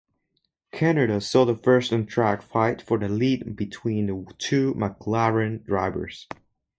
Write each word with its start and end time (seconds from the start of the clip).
Canada 0.71 1.21
saw 1.21 1.45
the 1.45 1.55
first 1.55 1.93
on-track 1.93 2.41
fight 2.41 2.81
for 2.81 2.97
the 2.97 3.07
lead 3.07 3.55
between 3.55 4.07
the 4.07 4.33
two 4.39 4.73
McLaren 4.73 5.63
drivers. 5.63 6.27